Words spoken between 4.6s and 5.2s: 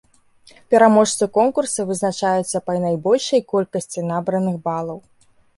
балаў.